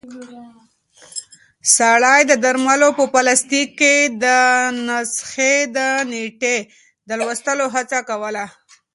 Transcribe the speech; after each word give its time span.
سړی 1.75 2.21
د 2.27 2.31
درملو 2.43 2.89
په 2.99 3.05
پلاستیک 3.13 3.69
کې 3.79 3.95
د 4.23 4.25
نسخې 4.87 5.55
د 5.75 5.77
نیټې 6.11 6.57
د 7.07 7.09
لوستلو 7.19 7.65
هڅه 7.75 7.99
کوله. 8.09 8.45